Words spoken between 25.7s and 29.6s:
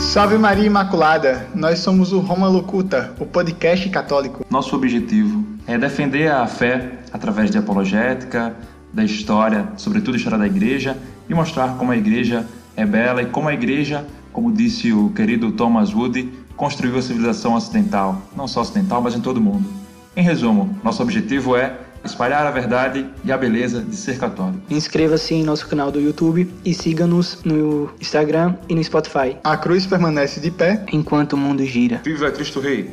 do YouTube e siga-nos no Instagram e no Spotify. A